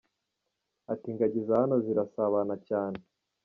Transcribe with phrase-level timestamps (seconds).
[0.91, 2.99] Ati “Ingagi za hano zirasabana cyane.